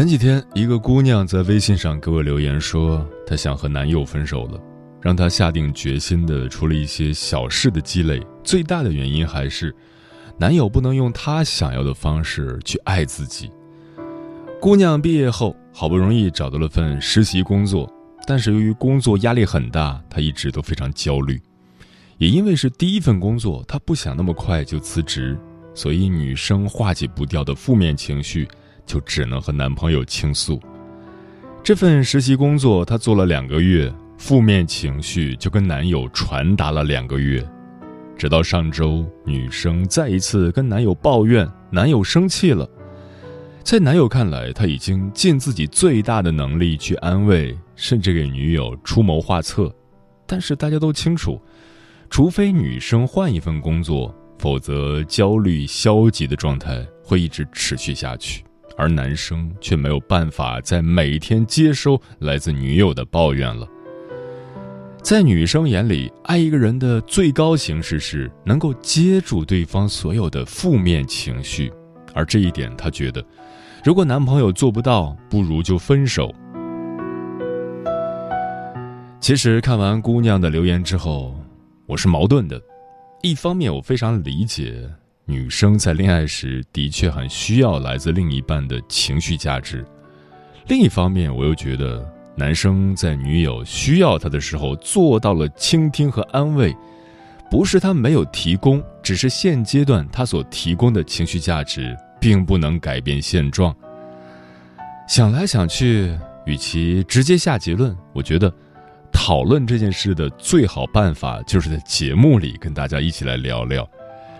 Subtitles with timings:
[0.00, 4.58] 前几天，一个姑娘在微信上给我留言说，她想和男友分手了，
[4.98, 9.76] 让她下定决心的，除了一些小事的积累，最大的原因还是，
[10.38, 13.50] 男友不能用她想要的方式去爱自己。
[14.58, 17.86] 姑娘毕业后，好不容易找到了份实习工作，
[18.26, 21.38] 但是由于工作压力很大，她一直都非常焦虑。
[22.16, 25.38] 也因为是第一份工作，她不想那么快就辞职，
[25.74, 28.48] 所以女生化解不掉的负面情绪。
[28.90, 30.60] 就只能和男朋友倾诉。
[31.62, 37.46] 这份实习工作她做了两个月，负面情绪就跟男友传达了两个月，
[38.18, 42.68] 直到上周，女生再一次跟男友抱怨，男友生气了。
[43.62, 49.72] 在男友看来，他已经尽自己最大的能力去安慰，甚至给女友出谋划策。
[50.26, 51.40] 但是大家都清楚，
[52.08, 58.42] 除非女生换一份工作，否则焦虑消极的状态会一直持续下去。
[58.80, 63.68] 而男生却没有办法在每天接收来自女友的抱怨了。
[65.02, 71.70] 在女生眼里，爱一个人的最高形式是能够接住对方所有的负面情绪，
[72.14, 73.22] 而这一点她觉得，
[73.84, 76.34] 如果男朋友做不到，不如就分手。
[79.20, 81.38] 其实看完姑娘的留言之后，
[81.84, 82.58] 我是矛盾的，
[83.20, 84.88] 一方面我非常理解。
[85.30, 89.86] 女生在恋爱时的确很需要来自另一半的情绪价值，
[90.66, 92.04] 另一方面，我又觉得
[92.34, 96.74] 男生在女友需要他的时候做到了倾听和安慰，
[97.48, 103.74] 不是他没有提供，只是现阶段他所提供的情绪价值并不能改变现状。
[105.06, 106.12] 想来想去，
[106.44, 108.52] 与其直接下结论，我觉得
[109.12, 113.88] 讨论这件事的最好办法就是在节目里跟大家一起来聊聊。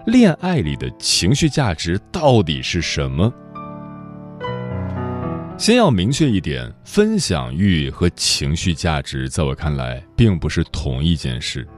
[0.06, 3.32] 恋爱里的情绪价值到底是什么？
[5.58, 11.68] 先要明确一点，分享欲和情绪价值，在我看来，并不是同一件事。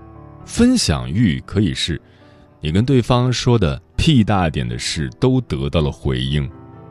[0.45, 2.01] 分享欲可以是，
[2.61, 6.49] 你跟对方说的屁大点的事都得到了回应，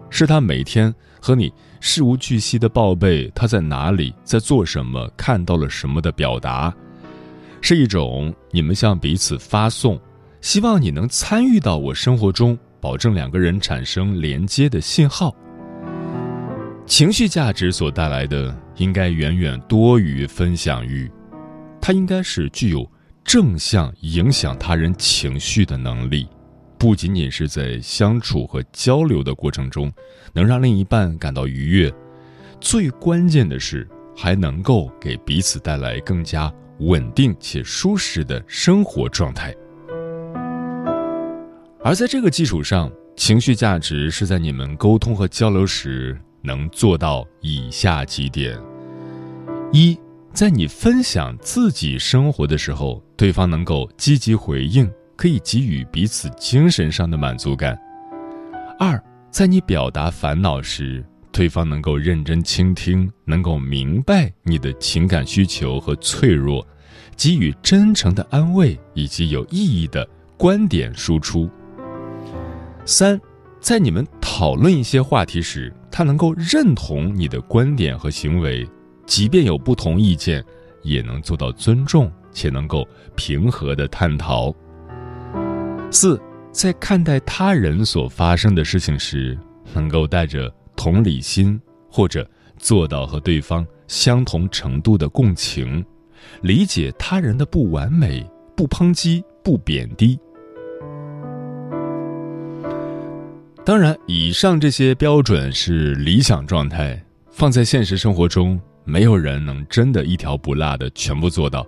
[0.10, 6.74] 是他每天和你事无巨细的报备他在哪里，在做什么，看到了什么的表达，
[7.62, 9.98] 是一种你们向彼此发送。
[10.42, 15.36] 希望你能参与到我生活中，保证两个人产生连接的信号。
[16.88, 21.10] 情绪价值所带来的应该远远多于分享欲，
[21.80, 22.90] 它应该是具有
[23.24, 26.28] 正向影响他人情绪的能力，
[26.80, 29.94] 不仅仅是在相处和交流的过程中
[30.34, 31.94] 能让另一半感到愉悦，
[32.60, 33.88] 最关键的是
[34.18, 39.56] 还能够给彼此带来更加稳定且舒适的生活状态。
[41.84, 48.56] 而在这个基础上，情绪价值是在你们沟通和交流时能做到以下几点：
[49.74, 49.98] 一，
[50.32, 57.76] 在你分享自己生活的时候，对方能够积极回应，可以给予彼此精神上的满足感；
[58.78, 66.64] 二，在你表达烦恼时，对方能够认真倾听，能够明白你的情感需求和脆弱，
[67.18, 70.08] 给予真诚的安慰以及有意义的
[70.38, 71.50] 观点输出。
[72.86, 73.20] 三，
[73.60, 78.68] 在你们讨论一些话题时，他能够认同你的观点和行为，
[79.06, 80.44] 即便有不同意见，
[80.84, 84.54] 也能做到尊重且能够平和的探讨。
[85.92, 86.20] 四，
[86.52, 89.38] 在看待他人所发生的事情时，
[89.74, 92.28] 能够带着同理心，或者
[92.58, 95.86] 做到和对方相同程度的共情，
[96.42, 98.26] 理解他人的不完美，
[98.56, 100.20] 不抨击，不贬低。
[103.72, 107.02] 当然，以上这些标准是理想状态，
[107.32, 111.66] 放在现实生活中，没有人能真的一条不落的全部做到。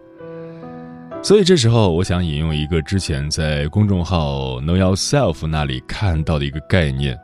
[1.23, 7.17] 所以这时候，我想引用一个之前在公众号 Know Yourself 那里看到的一个概念。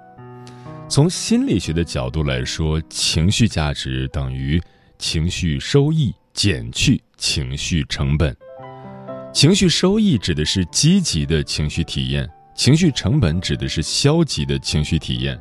[0.88, 4.62] 从心理学的角度来说，情绪价值等于
[4.98, 8.34] 情绪收益减去情绪成本。
[9.34, 15.39] 情绪收益指的是积极的情绪体验，情绪成本指的是消极的情绪体验。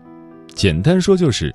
[0.54, 1.52] 简单说就是，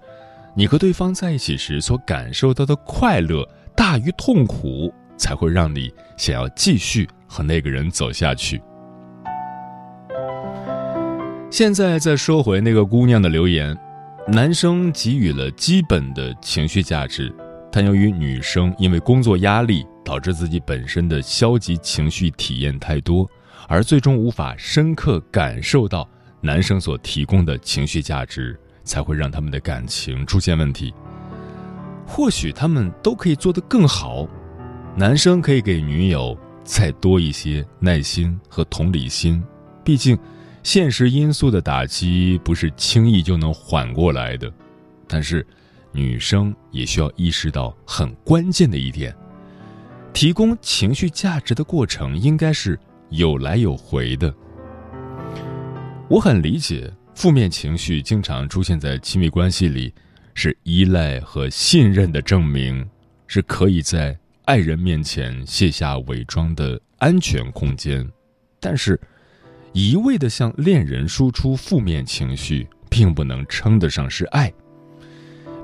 [0.54, 4.94] 你和对方在一起时所感受到的快乐大于痛苦。
[5.16, 8.62] 才会让你想要继续和那个人走下去。
[11.50, 13.78] 现在再说回那个姑娘的留言，
[14.28, 17.34] 男生给予了基本的情绪价值，
[17.72, 23.30] 但由于女生因为工作压力导致自己本身的消极情绪体验太多，
[23.68, 26.08] 而最终无法深刻感受到
[26.42, 30.94] 男生所提供的情绪价值，才会让他们的感情出现问题。
[32.06, 34.28] 或许他们都可以做得更好。
[34.96, 39.44] 男生可以给女友再多一些耐心和同理心，
[39.84, 40.18] 毕竟，
[40.62, 44.52] 现实因素的打击不是轻易就能缓过来的。
[45.08, 45.46] 但是，
[45.92, 49.16] 女生也需要意识到很关键的一点：
[50.14, 52.80] 提供情绪价值的过程应该是
[53.14, 54.34] 有来有回的。
[56.10, 59.94] 我很理解，负面情绪经常出现在亲密关系里，
[60.34, 62.88] 是依赖和信任的证明，
[63.28, 64.18] 是可以在。
[64.46, 68.06] 爱人面前卸下伪装的安全空间，
[68.60, 69.00] 但是，
[69.72, 74.52] 一味的向恋人输出负面情绪，并不能称得上是爱。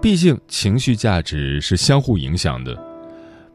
[0.02, 2.74] 毕竟，情绪价值是相互影响的，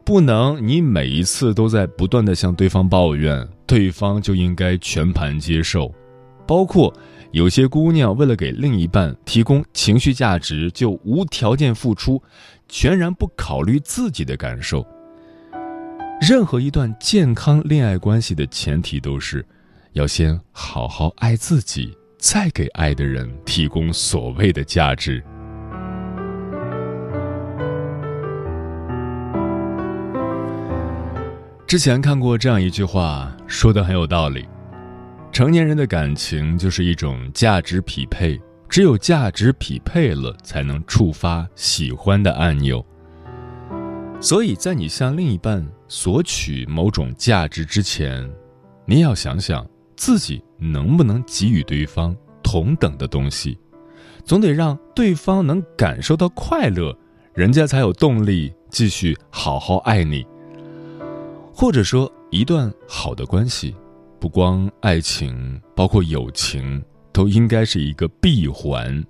[0.03, 5.93] 不能你每一次都在不断的向对方抱怨，对方就应该全盘接受。
[6.47, 6.93] 包括
[7.31, 12.21] 有些姑娘为了给另一半提供情绪价值，就无条件付出，
[12.69, 14.85] 全然不考虑自己的感受。
[16.21, 19.45] 任何一段健康恋爱关系的前提都是，
[19.93, 25.21] 要先好好爱自己，再给爱的人提供所谓的价值。
[31.75, 34.47] 之前看过这样一句话，说的很有道理：
[35.29, 38.39] 成年人的感情就是一种价值匹配，
[38.69, 42.81] 只有价值匹配了，才能触发喜欢的按钮。
[44.21, 48.25] 所以在你向另一半索取某种价值之前，
[48.85, 49.67] 你要想想
[49.97, 53.59] 自己能不能给予对方同等的东西，
[54.23, 56.97] 总得让对方能感受到快乐，
[57.33, 60.25] 人家才有动力继续好好爱你。
[61.55, 63.73] 或者说，一段好的关系，
[64.19, 69.01] 不光爱情，包括友情，都应该是一个闭环，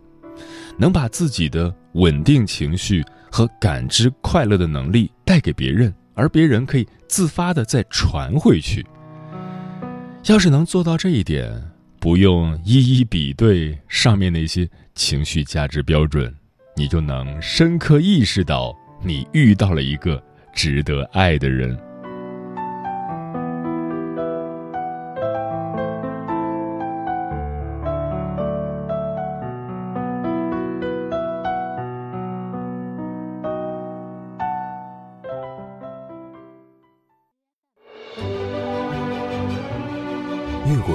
[0.78, 3.04] 能把自己的稳定情绪。
[3.32, 8.86] 和感知快乐的能力带给别人，而别人可以自发的再传回去。
[10.28, 11.62] 要是能做到这一点，
[12.00, 16.34] 不用一一比对上面那些情绪价值标准，
[16.78, 21.78] 你就能深刻意识到你遇到了一个值得爱的人。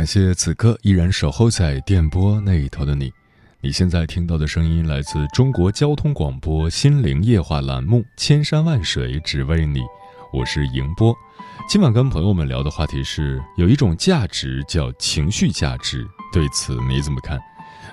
[0.00, 3.12] 感谢此刻依然守候在电波那一头的你。
[3.60, 9.80] 你现在听到的声音来自中国交通广播心灵夜话栏目《千山万水只为你》，
[10.32, 11.14] 我是迎波。
[11.68, 17.38] 今晚跟朋友们聊的话题是：有一种价值叫情绪价值，对此你怎么看？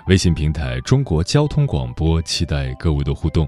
[0.08, 3.46] 微信平台中国交通广播期待各位的互动。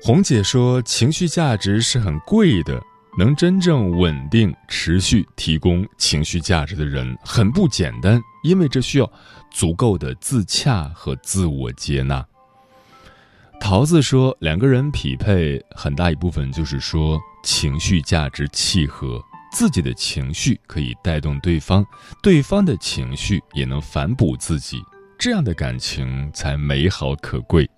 [0.00, 2.80] 红姐说，情绪价值是很贵的。
[3.16, 9.10] 能真正稳定、持续提供情绪价值的人很不简单，因为这需要
[9.52, 12.26] 足够的自洽和自我接纳。
[13.60, 21.86] 桃子说，两个人匹配很大一部分就是说情绪价值契合，自己的情绪可以带动对方，
[22.20, 24.82] 对方的情绪也能反哺自己，
[25.16, 27.70] 这样的感情才美好可贵。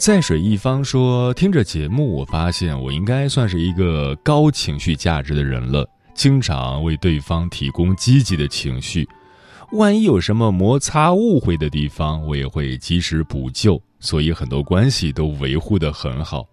[0.00, 9.06] 在水一方说：“听着节目，我发现我应该算是一个高情绪价值的人了，经常为对方提供积极的情绪。
[9.72, 16.46] 万一有什么摩擦、误会的地方，我也会及时补救，所以很多关系都维护得很好。”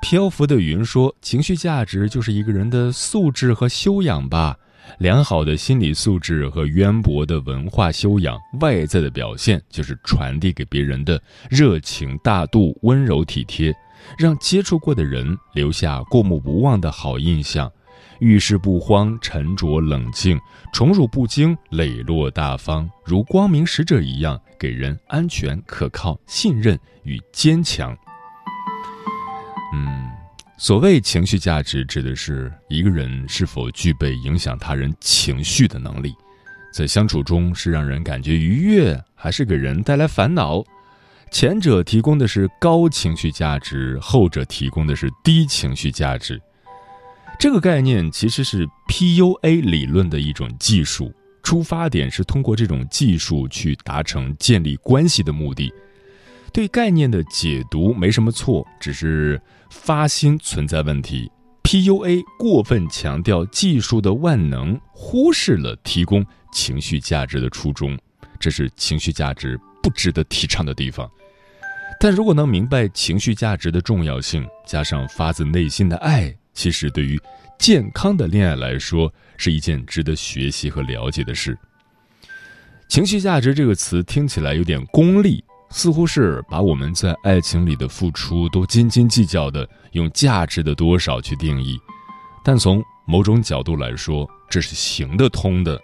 [0.00, 4.56] 漂浮的云说：“情绪价值就是一个人的素质和修养吧。
[4.98, 13.74] 良好的心理素质和渊博的文化修养，外在的表现就是传递给别人的热情、大度、温柔、体贴，
[14.18, 17.70] 让接触过的人留下过目不忘的好印象。
[18.18, 20.40] 遇事不慌，沉着冷静，
[20.72, 27.94] 宠辱不惊，磊落大方，如光明使者一样，给人安全、可靠、信任与坚强。”
[29.74, 30.10] 嗯，
[30.58, 36.14] 所谓情绪价值，指的是一个人是否具备影响他人情绪的能力，
[36.72, 40.64] 在相处中是让人感觉愉悦，还是给人带来烦恼？
[41.30, 46.40] 前者提供的是高情绪价值，后者提供的是低情绪价值。
[47.38, 55.70] 这个概念其实是 PUA 理论的一种技术，出发点是通过这种技术去达成建立关系的目的。
[56.56, 59.38] 对概念的解读没什么错，只是。
[59.68, 61.30] 发心存在问题
[61.64, 67.98] ，PUA 过分强调技术的万能，忽视了提供情绪价值的初衷，
[68.40, 71.10] 这是情绪价值不值得提倡的地方。
[72.00, 77.20] 但如果能明白情绪价值的重要性，加上发自内心的爱，其实对于
[77.58, 81.58] 健康的恋爱来说，是一件值得学习和了解的事。
[82.88, 85.44] 情绪价值这个词听起来有点功利。
[85.70, 91.78] 似乎是把我们在爱情里的付出都斤斤计较的用价值的多少去定义，
[92.44, 95.80] 但从某种角度来说，这是行得通的，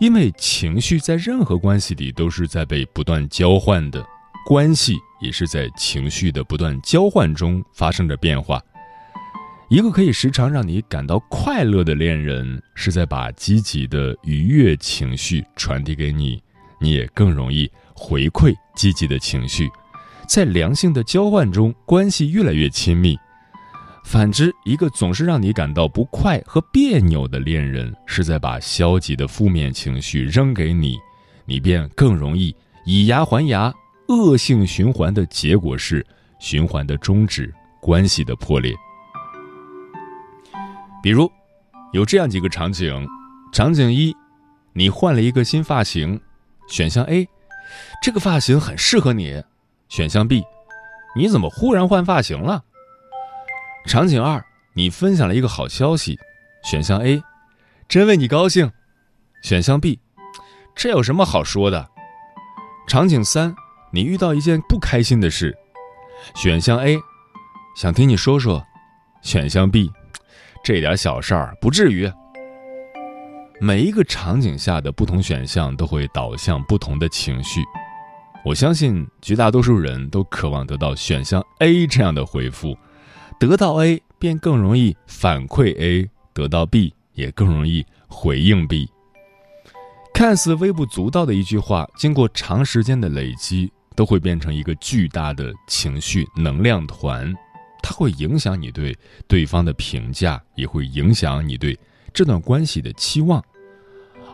[0.00, 4.04] 因为情绪在任何关系里都是在被不断交换的，
[4.46, 8.60] 关系也是在情绪的不断交换中发生着变化。
[9.68, 16.42] 一个可以时常让你感到快乐的恋人，是在把积极的愉悦情绪传递给你，
[16.78, 17.70] 你也更容易。
[18.02, 19.70] 回馈积极的情绪，
[20.26, 23.16] 在良性的交换中，关系越来越亲密。
[24.04, 30.98] 反之，一个总是让你感到不快和别扭的恋人，是在把消极的负面情绪扔给你，
[31.44, 32.52] 你便更容易
[32.84, 33.72] 以牙还牙。
[34.08, 36.04] 恶性循环的结果是
[36.40, 38.74] 循环的终止，关系的破裂。
[41.00, 41.30] 比如，
[41.92, 43.06] 有这样几个场景：
[43.52, 44.12] 场景一，
[44.72, 46.20] 你换了一个新发型，
[46.68, 47.26] 选项 A。
[48.02, 49.42] 这个发型很适合你，
[49.88, 50.42] 选项 B，
[51.16, 52.64] 你怎么忽然换发型了？
[53.86, 56.18] 场景二，你分享了一个好消息，
[56.64, 57.22] 选项 A，
[57.88, 58.70] 真为你高兴，
[59.42, 60.00] 选项 B，
[60.74, 61.88] 这有什么好说的？
[62.88, 63.54] 场景三，
[63.92, 65.56] 你遇到一件不开心的事，
[66.34, 66.98] 选项 A，
[67.76, 68.64] 想听你说说，
[69.22, 69.90] 选项 B，
[70.64, 72.12] 这点小事儿不至于。
[73.64, 77.62] 每一个场景下的不同选项都会导向不同的情绪。
[78.44, 82.76] 我相信绝大多数人都渴望得到选项 A 这样的回复，
[83.38, 88.90] 得到 A 便更容易反馈 A，得到 B 也更容易回应 B。
[90.12, 97.32] 看似微不足道的一句话，经过长时间的累积，都会变成一个巨大的情绪能量团，
[97.80, 101.78] 它会影响你对对方的评价，也会影响你对
[102.12, 103.40] 这段关系的期望。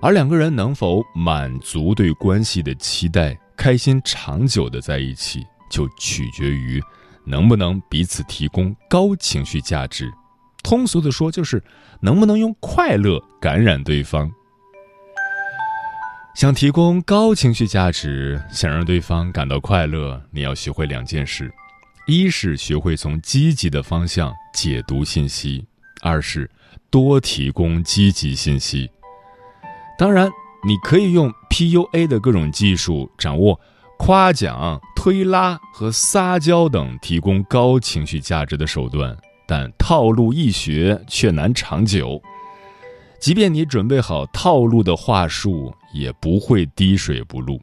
[0.01, 6.81] 而两个人能否满足对关系的期待，开心长久的在一起，就取决于
[7.25, 10.11] 能不能彼此提供高情绪价值。
[10.63, 11.63] 通俗的说，就是
[12.01, 14.31] 能不能用快乐感染对方。
[16.37, 21.53] 想提供高情绪价值，想让对方感到快乐，你要学会两件事：
[22.07, 25.65] 一是学会从积极的方向解读信息；
[26.01, 26.49] 二是
[26.91, 28.89] 多提供积极信息。
[29.99, 30.31] 当然，
[30.65, 33.59] 你可以用 PUA 的各种技术，掌握
[33.99, 42.23] 夸奖、推拉和撒娇等提供高情绪价值的手段，但套路易学却难长久。
[43.19, 47.59] 即便你准备好套路的话术，也不会滴水不漏。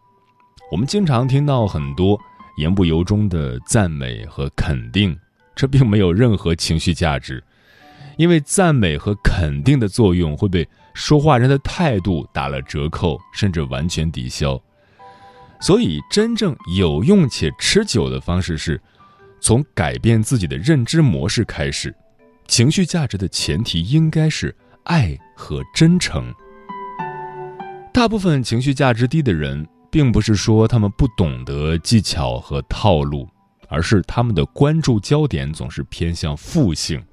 [0.70, 2.20] 我们经常听到很多
[2.58, 5.18] 言不由衷的赞美和肯定，
[5.56, 7.42] 这并没有任何情绪价值，
[8.18, 10.68] 因为赞美和肯定的作用会被。
[10.96, 14.60] 说话人的态度打了折扣，甚至完全抵消。
[15.60, 18.82] 所以，真正有用且持久的方式是，
[19.42, 21.94] 从改变自己的认知模式开始。
[22.48, 26.34] 情绪价值的前提应该是爱和真诚。
[27.92, 33.28] 大部分情绪价值低的人，并不是说他们不懂得技巧和套路，
[33.68, 37.04] 而是他们的关注焦点总是偏向负性。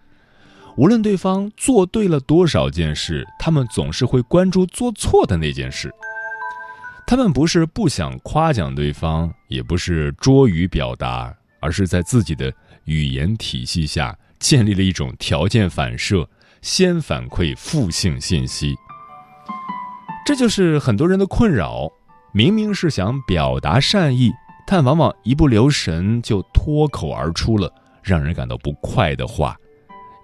[0.76, 5.92] 无论对方做对了多少件事，他们总是会关注做错的那件事。
[7.06, 12.52] 他们不是不想夸奖对方，也不是拙于表达，而是在自己的
[12.84, 16.26] 语言体系下建立了一种条件反射，
[16.62, 18.74] 先反馈负性信息。
[20.24, 21.90] 这就是很多人的困扰。
[22.34, 24.32] 明明是想表达善意，
[24.66, 27.70] 但往往一不留神就脱口而出了
[28.02, 29.54] 让人感到不快的话，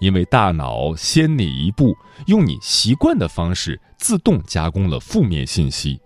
[0.01, 6.01] 因为大脑先你一步，用你习惯的方式自动加工了负面信息。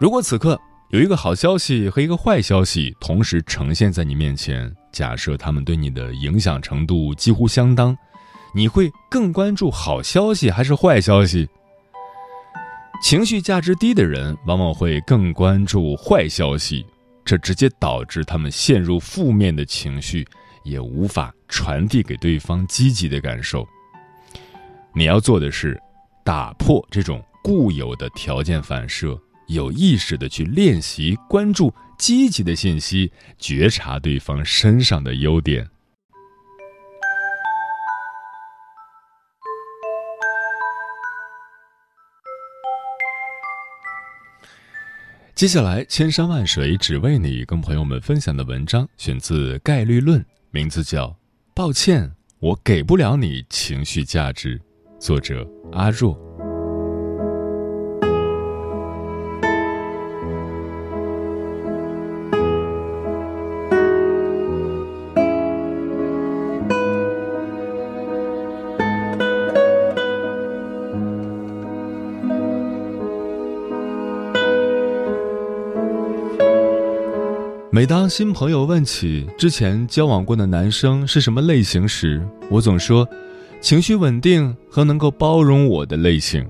[0.00, 7.96] 如果此刻有一个好消息和一个坏消息同时呈现在你面前，假设他们对你的影响程度几乎相当，
[8.54, 11.48] 你会更关注好消息还是坏消息？
[13.02, 16.84] 情绪价值低的人往往会更关注坏消息，
[17.24, 20.26] 这直接导致他们陷入负面的情绪，
[20.68, 23.66] 也无法传递给对方积极的感受。
[24.94, 25.80] 你要做的是，
[26.24, 35.68] 打破这种固有的条件反射，有意识的去练习关注积极的信息，觉察对方身上的优点。
[45.34, 51.08] 接下来，千山万水只为你，跟朋友们分享的文章选自《概率论》，名字叫
[51.54, 54.58] 《抱歉，我给不了你情绪价值》，
[54.98, 56.27] 作者阿若。
[77.78, 83.08] 每当新朋友问起之前交往过的男生是什么类型时，我总说，
[83.60, 86.44] 情绪稳定和能够包容我的类型，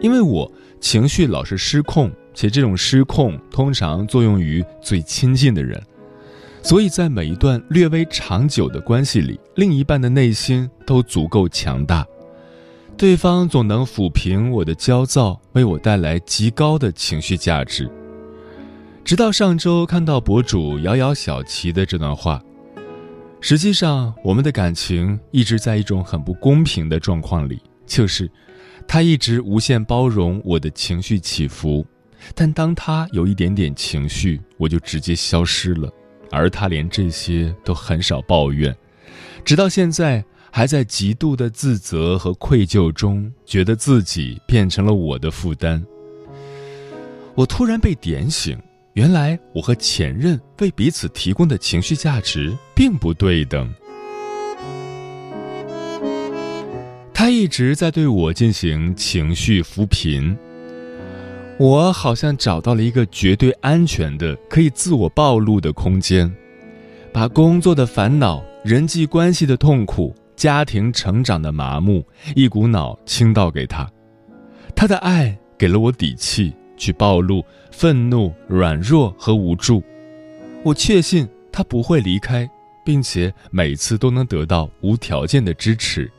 [0.00, 5.80] 因为我情绪老是失控，且这种失控通常作用于最亲近的人，
[6.60, 12.04] 所以在每一段略微长久的关系里，另一半的内心都足够强大，
[12.96, 17.88] 对方总能抚平我的焦躁，为我带来极高的情绪价值。
[19.08, 22.44] 直到上周看到博主遥遥小琪的这段话，
[23.40, 28.30] 实际上我们的感情一直在一种很不公平的状况里，就是
[28.86, 31.86] 他一直无限包容我的情绪起伏，
[32.34, 35.90] 但当他有一点点情绪，我就直接消失了，
[36.30, 38.76] 而他连这些都很少抱怨，
[39.42, 45.82] 直到现在还在极度的自责和愧疚中，觉得自己变成了我的负担。
[47.34, 48.54] 我突然被点醒。
[48.98, 53.72] 原来我和前任为彼此提供的情绪价值并不对等。
[57.14, 60.36] 他一直在对我进行情绪扶贫，
[61.60, 66.28] 我好像找到了一个绝对安全的、可以自我暴露的空间，
[67.12, 73.88] 把工作的烦恼、人际关系的痛苦、家庭成长的麻木，一股脑倾倒给他。
[74.74, 76.52] 他的爱给了我底气。
[76.78, 79.82] 去暴露愤怒、软弱和无助，
[80.62, 82.48] 我确信他不会离开，
[82.84, 86.10] 并且每次都能得到无条件的支持。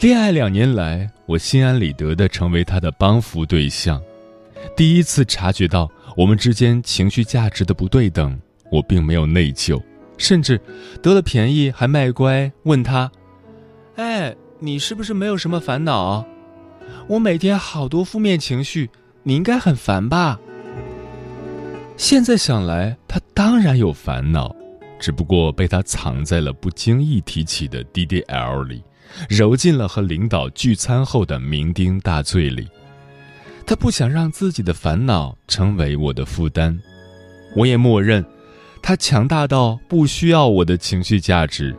[0.00, 4.02] 恋爱两年来，我心安理得地成为他的帮扶对象。
[4.74, 8.38] 第一次察觉到我们之间情绪价值的不对等，
[8.70, 9.80] 我并没有内疚，
[10.18, 10.60] 甚至
[11.00, 13.10] 得了便宜还卖乖，问他
[13.96, 16.26] ：“哎，你是不是没有什么烦恼？
[17.06, 18.90] 我每天好多负面情绪。”
[19.28, 20.38] 你应该很烦吧？
[21.96, 24.54] 现在想来，他当然有烦恼，
[25.00, 28.84] 只不过被他藏在了不经意提起的 DDL 里，
[29.28, 32.68] 揉进了和领导聚餐后的酩酊大醉里。
[33.66, 36.78] 他不想让自己的烦恼成为我的负担，
[37.56, 38.24] 我也默认，
[38.80, 41.74] 他强大到不需要我的情绪价值。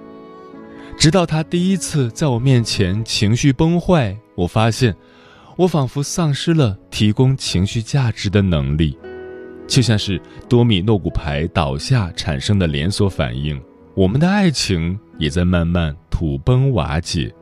[0.99, 4.93] 直到他第一次在我面前情绪崩坏，我发现。
[5.58, 8.96] 我仿佛丧失了提供情绪价值的能力，
[9.67, 13.60] 就像是多米诺骨牌倒下产生的连锁反应，
[13.96, 17.34] 我们的爱情也在慢慢土崩瓦解。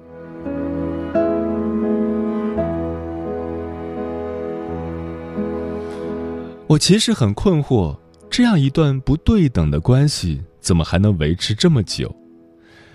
[6.67, 7.97] 我其实很困惑，
[8.29, 12.15] 这样一段不对等的关系，怎么还能维持这么久？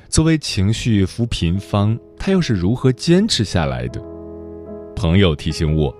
[0.08, 4.02] 作为情绪扶贫方，他又是如何坚持下来的？
[5.00, 5.96] 朋友提醒我，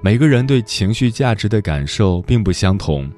[0.00, 3.10] 每个人对情绪价值的感受并不相同。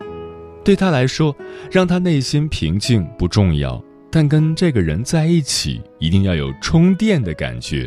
[0.64, 1.36] 对他来说，
[1.70, 7.86] 让他内心平静不重要，但跟这个人在一起，一定要有充电的感觉。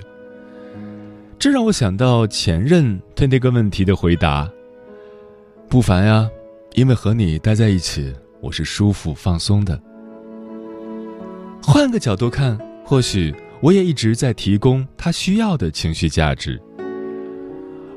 [1.39, 4.48] 这让我想到前任对那个问题的回答：
[5.67, 6.30] 不烦呀，
[6.76, 9.82] 因为和你待在一起，我是舒服放松的。
[11.63, 16.62] 换个角度看，或许我也一直在提供他需要的情绪价值。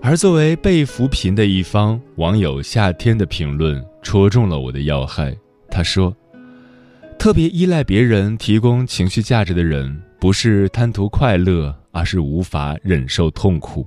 [0.02, 5.37] 而作为被扶贫的一方，网友夏天的评论戳中了我的要害。
[5.70, 6.14] 他说
[7.18, 13.87] ：“特别依赖别人提供情绪价值的人，不是贪图快乐。”而是无法忍受痛苦。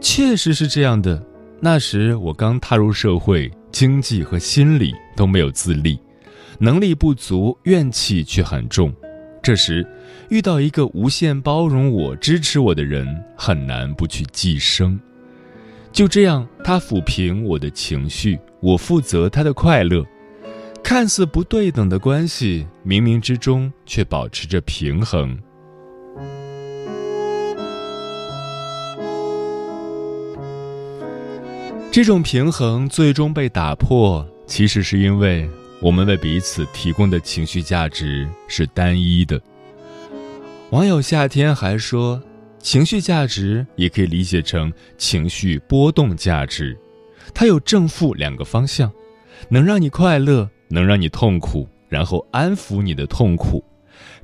[0.00, 1.24] 确实是这样的。
[1.60, 5.96] 那时我刚踏入社会，经济和心理都没有自立，
[6.58, 8.92] 能力不足，怨气却很重。
[9.40, 9.86] 这时
[10.32, 14.98] 遇到一个无限包容我、支持我的人，很难不去寄生。
[15.92, 20.02] 就这样，他抚平我的情绪，我负责他的快乐。
[20.82, 25.38] 看似不对等的关系，冥冥之中却保持着平衡。
[31.90, 35.46] 这种平衡最终被打破，其实是因为
[35.78, 39.38] 我们为彼此提供的情绪价值是单一的。
[40.72, 42.18] 网友夏天还说，
[42.58, 46.74] 情绪价值也可以理解成情绪波动价值，
[47.34, 48.90] 它有正负两个方向，
[49.50, 53.62] 能让你快乐，能让你痛苦，然后安抚你的痛苦，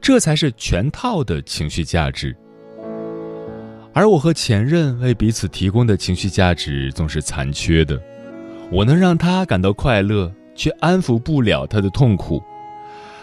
[0.00, 2.34] 这才是全套的情绪价值。
[3.92, 8.00] 而我和前任为彼此提供的情绪价值总是残缺的，
[8.72, 12.42] 我能让他感到快乐，却安抚不了他的痛苦，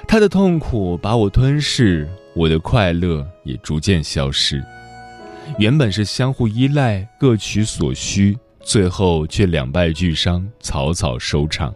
[0.07, 4.63] 他的痛苦把我吞噬，我的快乐也逐渐消失。
[5.57, 11.73] 原本是相互依赖、各取所需，最后却两败俱伤，草草收场。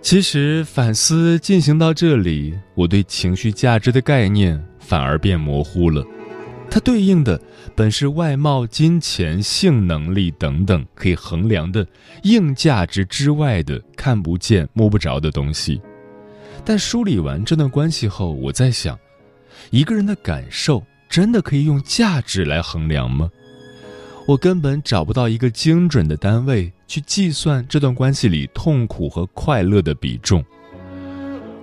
[0.00, 6.04] 其实反思进行到这里，我对情绪价值的概念反而变模糊了。
[6.70, 7.40] 它对应的
[7.74, 11.86] 本是外貌、金钱、性能力等等可以衡量的
[12.22, 15.80] 硬价值之外的看不见、摸不着的东西。
[16.64, 18.98] 但梳理完这段关系后，我在想，
[19.70, 23.30] 一个人的感受真的可以用价值来衡量吗？
[24.26, 30.44] 我根本找不到一个精准的单位去计算这段关系里痛苦和快乐的比重。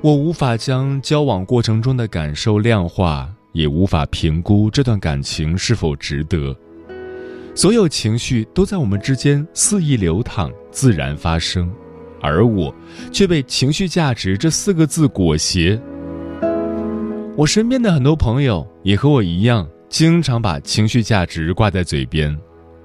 [0.01, 6.55] 我无法将交往过程中的感受量化，也无法评估这段感情是否值得。
[7.55, 11.71] 所有情绪都在我们之间肆意流淌，自然发生，
[12.21, 12.73] 而我
[13.12, 15.80] 却被“情绪价值”这四个字裹挟。
[17.36, 22.36] 我身边的很多朋友也和我一样，经常把情绪价值挂在嘴边。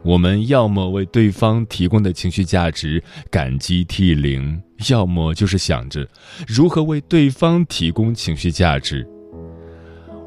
[0.05, 6.07] 我们要么为对方提供的情绪价值感激涕零，要么就是想着
[6.47, 9.07] 如何为对方提供情绪价值。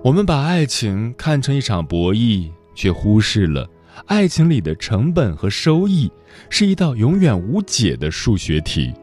[0.01, 3.67] 我们把爱情看成一场博弈，却忽视了
[4.05, 6.11] 爱情里的成本和收益
[6.49, 8.93] 是一道永远无解的数学题。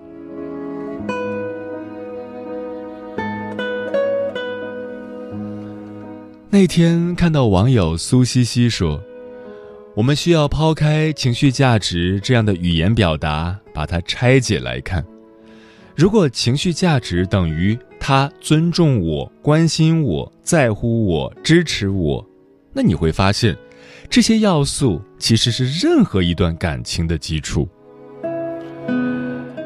[6.51, 9.03] 那天看到网友苏西西说。
[9.95, 15.05] 我们需要抛开情绪价值这样的语言表达，把它拆解来看。
[15.95, 22.27] 如果情绪价值等于他尊重我、关心我、在乎我、支持我，
[22.73, 23.55] 那你会发现，
[24.13, 27.67] 这些要素其实是任何一段感情的基础。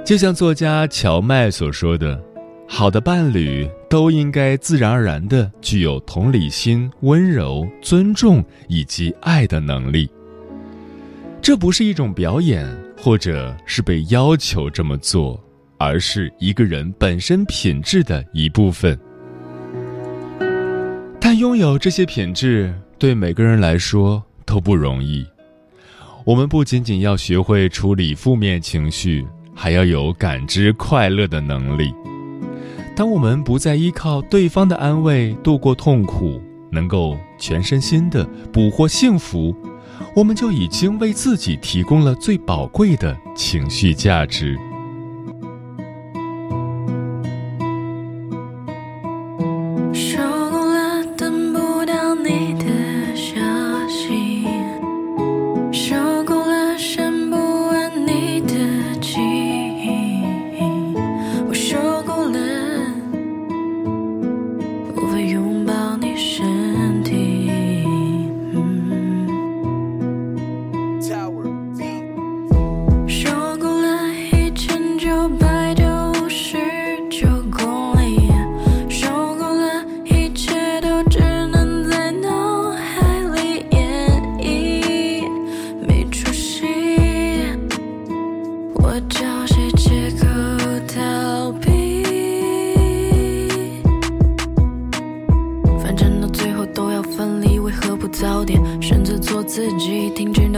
[0.05, 2.23] 就像作家乔麦所说的
[2.69, 10.09] ：“好的伴侣都应该自然而然的具有同理心、温柔、尊重以及爱的能力。”
[11.43, 12.65] 这不是一种表演，
[12.97, 15.43] 或者是被要求这么做，
[15.77, 18.97] 而是一个人本身品质的一部分。
[21.21, 25.27] 但拥有这些品质，对每个人来说都不容易。
[26.25, 31.93] 我们不仅仅要学会处理负面情绪，还要有感知快乐的能力。
[32.97, 36.41] 当我们不再依靠对方的安慰度过痛苦，
[36.73, 39.55] 能够全身心的捕获幸福。
[40.15, 44.59] 我们就已经为自己提供了最宝贵的情绪价值。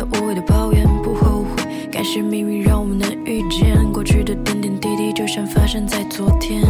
[0.04, 3.76] 无谓的抱怨不后悔，感谢命运让我们能遇见。
[3.92, 6.62] 过去的点点滴滴就像发生在昨天，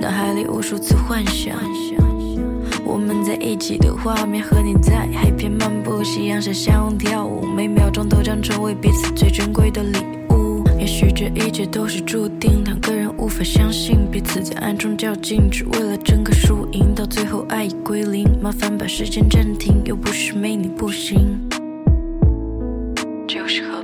[0.00, 1.56] 脑海里无数次幻想，
[2.84, 4.42] 我们在一起的画面。
[4.42, 9.98] 和你在海边漫步，夕阳下相拥跳舞，每秒钟都将成为彼此最珍贵的礼
[10.30, 10.62] 物。
[10.78, 18.28] 也许这一切都是注定，两个人无法相信彼此，在暗中较劲，只为了争个输赢，到最后爱已归零。
[18.42, 21.40] 麻烦把时间暂停，又不是没你不行。
[23.34, 23.83] 只